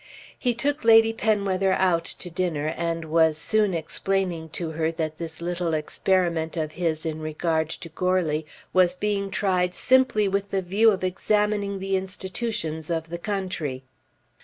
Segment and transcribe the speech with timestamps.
[0.39, 5.41] He took Lady Penwether out to dinner and was soon explaining to her that this
[5.43, 10.89] little experiment of his in regard to Goarly was being tried simply with the view
[10.89, 13.83] of examining the institutions of the country.